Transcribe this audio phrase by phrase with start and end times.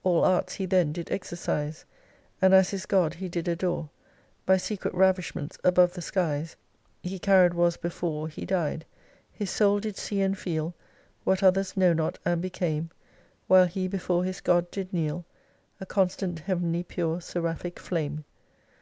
[0.00, 1.84] 8 All arts he then did exercise;
[2.40, 3.90] And as his God he did adore
[4.46, 6.56] By secret ravishments above the skies
[7.02, 8.86] He carried was before He died.
[9.30, 10.74] His soul did see and feel
[11.24, 12.88] What others know not; and became,
[13.48, 15.26] While he before his God did kneel,
[15.78, 18.24] A constant, heavenly, pure, seraphic flame.